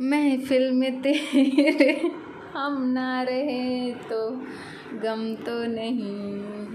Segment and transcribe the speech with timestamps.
[0.00, 2.10] महफिल में तेरे
[2.54, 4.30] हम ना रहे तो
[5.02, 6.65] गम तो नहीं।